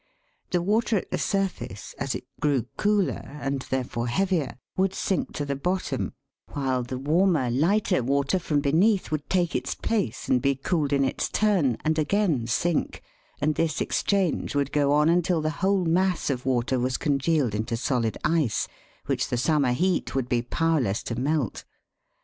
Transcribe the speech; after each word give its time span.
The 0.49 0.63
water 0.63 0.97
at 0.97 1.11
the 1.11 1.19
surface, 1.19 1.93
as 1.99 2.15
it 2.15 2.25
grew 2.39 2.65
cooler, 2.75 3.21
and, 3.39 3.61
there 3.69 3.83
fore, 3.83 4.07
heavier, 4.07 4.55
would 4.75 4.95
sink 4.95 5.31
to 5.35 5.45
the 5.45 5.55
bottom, 5.55 6.13
while 6.53 6.81
the 6.81 6.97
warmer, 6.97 7.51
lighter 7.51 8.01
water 8.01 8.39
from 8.39 8.61
beneath 8.61 9.11
would 9.11 9.29
take 9.29 9.55
its 9.55 9.75
place, 9.75 10.27
and 10.27 10.41
be 10.41 10.55
cooled 10.55 10.91
in 10.91 11.05
its 11.05 11.29
turn, 11.29 11.77
and 11.85 11.99
again 11.99 12.47
sink, 12.47 13.03
and 13.39 13.53
this 13.53 13.79
exchange 13.79 14.55
would 14.55 14.71
go 14.71 14.91
on 14.91 15.07
until 15.07 15.39
the 15.39 15.51
whole 15.61 15.85
mass 15.85 16.31
of 16.31 16.47
water 16.47 16.79
was 16.79 16.97
congealed 16.97 17.53
into 17.53 17.77
solid 17.77 18.17
ice, 18.23 18.67
which 19.05 19.27
the 19.27 19.37
summer 19.37 19.71
heat 19.71 20.15
would 20.15 20.27
be 20.27 20.41
powerless 20.41 21.03
to 21.03 21.13
melt. 21.13 21.63